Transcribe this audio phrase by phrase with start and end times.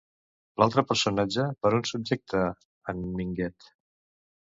[0.61, 2.41] L'altre personatge per on subjecta
[2.95, 3.69] en Minguet?